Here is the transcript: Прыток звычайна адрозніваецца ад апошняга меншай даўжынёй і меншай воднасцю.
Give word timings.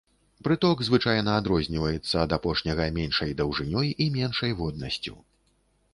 Прыток 0.45 0.79
звычайна 0.87 1.35
адрозніваецца 1.41 2.15
ад 2.23 2.31
апошняга 2.37 2.89
меншай 2.97 3.35
даўжынёй 3.43 3.87
і 4.07 4.11
меншай 4.19 4.51
воднасцю. 4.63 5.15